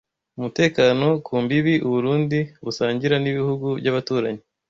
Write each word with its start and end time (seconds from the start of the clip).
umutekano 0.37 1.07
ku 1.25 1.33
mbibi 1.43 1.73
u 1.87 1.89
Burundi 1.93 2.39
busangira 2.65 3.15
n’ibihugu 3.19 3.67
by’abaturanyi 3.79 4.41